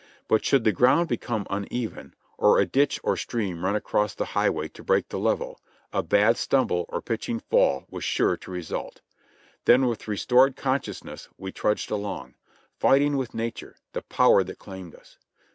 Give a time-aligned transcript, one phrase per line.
[0.27, 4.67] But should the ground become uneven, or a ditch or stream run across the highway
[4.69, 5.59] to break the level,
[5.93, 9.01] a bad stumble or pitching fall was sure to result.
[9.65, 12.33] Then with restored consciousness we trudged along,
[12.79, 15.19] fighting with Nature, the power that claimed us.